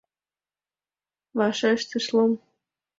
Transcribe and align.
—вашештыш 1.37 2.05
Лом. 2.15 2.31